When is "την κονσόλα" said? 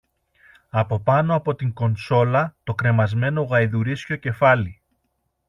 1.55-2.55